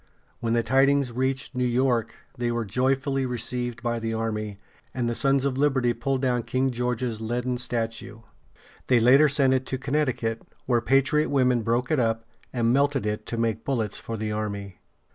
When 0.39 0.53
the 0.53 0.63
tidings 0.63 1.11
reached 1.11 1.53
New 1.53 1.63
York, 1.63 2.15
they 2.35 2.51
were 2.51 2.65
joyfully 2.65 3.23
received 3.23 3.83
by 3.83 3.99
the 3.99 4.15
army, 4.15 4.57
and 4.95 5.07
the 5.07 5.13
Sons 5.13 5.45
of 5.45 5.59
Liberty 5.59 5.93
pulled 5.93 6.23
down 6.23 6.41
King 6.41 6.71
George's 6.71 7.21
leaden 7.21 7.59
statue. 7.59 8.21
They 8.87 8.99
later 8.99 9.29
sent 9.29 9.53
it 9.53 9.67
to 9.67 9.77
Connecticut, 9.77 10.41
where 10.65 10.81
patriot 10.81 11.29
women 11.29 11.61
broke 11.61 11.91
it 11.91 11.99
up 11.99 12.25
and 12.51 12.73
melted 12.73 13.05
it 13.05 13.27
to 13.27 13.37
make 13.37 13.63
bullets 13.63 13.99
for 13.99 14.17
the 14.17 14.31
army. 14.31 14.79